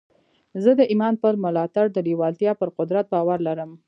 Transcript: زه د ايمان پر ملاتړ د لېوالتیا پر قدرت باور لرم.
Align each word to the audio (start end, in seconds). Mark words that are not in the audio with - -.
زه 0.63 0.71
د 0.79 0.81
ايمان 0.91 1.13
پر 1.23 1.33
ملاتړ 1.43 1.85
د 1.91 1.97
لېوالتیا 2.07 2.51
پر 2.59 2.69
قدرت 2.77 3.05
باور 3.13 3.39
لرم. 3.47 3.71